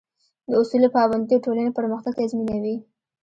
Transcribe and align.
د 0.49 0.51
اصولو 0.61 0.87
پابندي 0.95 1.35
د 1.39 1.43
ټولنې 1.45 1.71
پرمختګ 1.79 2.13
تضمینوي. 2.19 2.75